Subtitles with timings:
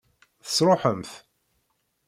[0.45, 1.11] Tesṛuḥem-t?